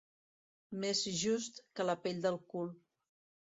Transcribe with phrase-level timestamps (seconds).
[0.85, 2.75] Més just que la pell del cul.